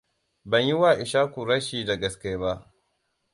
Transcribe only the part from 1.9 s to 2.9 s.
gaske ba.